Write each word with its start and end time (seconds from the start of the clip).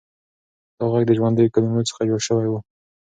دا 0.77 0.85
غږ 0.91 1.03
د 1.07 1.11
ژوندیو 1.17 1.53
کلمو 1.55 1.87
څخه 1.89 2.01
جوړ 2.09 2.21
شوی 2.27 2.47
و. 2.49 2.53